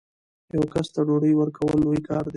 [0.55, 2.29] یو کس ته ډوډۍ ورکول لوی کار دی.